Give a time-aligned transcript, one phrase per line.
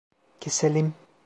[0.39, 0.91] Keselim.